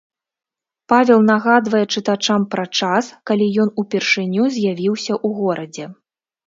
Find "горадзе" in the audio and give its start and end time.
5.45-5.85